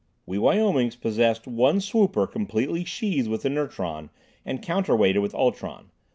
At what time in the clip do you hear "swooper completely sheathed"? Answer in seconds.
1.79-3.27